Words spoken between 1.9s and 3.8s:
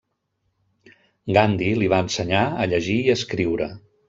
va ensenyar a llegir i escriure.